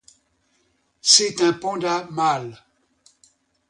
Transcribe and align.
C'est 1.03 1.41
un 1.43 1.53
panda 1.53 2.05
mâle. 2.09 2.59